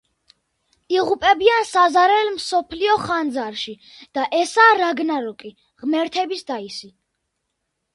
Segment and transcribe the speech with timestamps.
[0.95, 3.77] იღუპებიან საზარელ მსოფლიო ხანძარში,
[4.19, 6.97] და ესაა რაგნაროკი, ღმერთების დაისი.